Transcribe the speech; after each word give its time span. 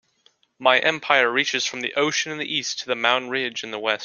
My 0.57 0.79
empire 0.79 1.29
reaches 1.31 1.67
from 1.67 1.81
the 1.81 1.93
ocean 1.93 2.31
in 2.31 2.39
the 2.39 2.51
East 2.51 2.79
to 2.79 2.85
the 2.87 2.95
mountain 2.95 3.29
ridge 3.29 3.63
in 3.63 3.69
the 3.69 3.77
West. 3.77 3.99